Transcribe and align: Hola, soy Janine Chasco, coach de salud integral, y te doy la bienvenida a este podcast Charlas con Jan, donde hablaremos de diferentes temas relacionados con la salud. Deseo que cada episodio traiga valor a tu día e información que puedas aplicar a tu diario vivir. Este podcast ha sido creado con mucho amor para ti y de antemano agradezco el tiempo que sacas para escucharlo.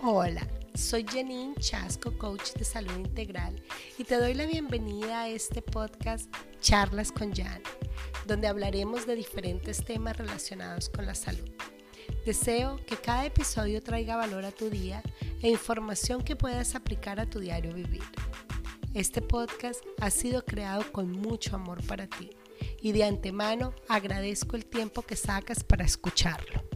Hola, 0.00 0.46
soy 0.74 1.04
Janine 1.04 1.56
Chasco, 1.56 2.16
coach 2.16 2.52
de 2.52 2.64
salud 2.64 2.96
integral, 2.96 3.60
y 3.98 4.04
te 4.04 4.14
doy 4.14 4.32
la 4.32 4.46
bienvenida 4.46 5.22
a 5.22 5.28
este 5.28 5.60
podcast 5.60 6.32
Charlas 6.60 7.10
con 7.10 7.34
Jan, 7.34 7.60
donde 8.24 8.46
hablaremos 8.46 9.08
de 9.08 9.16
diferentes 9.16 9.84
temas 9.84 10.16
relacionados 10.16 10.88
con 10.88 11.04
la 11.04 11.16
salud. 11.16 11.50
Deseo 12.24 12.78
que 12.86 12.96
cada 12.96 13.26
episodio 13.26 13.82
traiga 13.82 14.14
valor 14.14 14.44
a 14.44 14.52
tu 14.52 14.70
día 14.70 15.02
e 15.42 15.50
información 15.50 16.22
que 16.22 16.36
puedas 16.36 16.76
aplicar 16.76 17.18
a 17.18 17.28
tu 17.28 17.40
diario 17.40 17.74
vivir. 17.74 18.04
Este 18.94 19.20
podcast 19.20 19.84
ha 20.00 20.10
sido 20.10 20.44
creado 20.44 20.92
con 20.92 21.10
mucho 21.10 21.56
amor 21.56 21.84
para 21.84 22.06
ti 22.06 22.30
y 22.80 22.92
de 22.92 23.02
antemano 23.02 23.74
agradezco 23.88 24.54
el 24.54 24.64
tiempo 24.64 25.02
que 25.02 25.16
sacas 25.16 25.64
para 25.64 25.84
escucharlo. 25.84 26.67